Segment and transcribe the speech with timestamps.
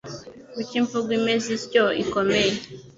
[0.53, 2.51] Kuki imvugo imeze ityo ikomeye?«